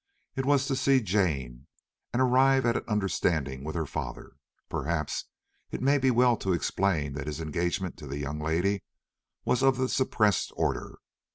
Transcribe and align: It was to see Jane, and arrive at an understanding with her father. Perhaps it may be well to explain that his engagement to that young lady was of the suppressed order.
It 0.35 0.47
was 0.47 0.65
to 0.65 0.75
see 0.75 0.99
Jane, 0.99 1.67
and 2.11 2.23
arrive 2.23 2.65
at 2.65 2.75
an 2.75 2.83
understanding 2.87 3.63
with 3.63 3.75
her 3.75 3.85
father. 3.85 4.31
Perhaps 4.67 5.25
it 5.69 5.79
may 5.79 5.99
be 5.99 6.09
well 6.09 6.35
to 6.37 6.53
explain 6.53 7.13
that 7.13 7.27
his 7.27 7.39
engagement 7.39 7.97
to 7.97 8.07
that 8.07 8.17
young 8.17 8.39
lady 8.39 8.81
was 9.45 9.61
of 9.61 9.77
the 9.77 9.87
suppressed 9.87 10.51
order. 10.55 10.97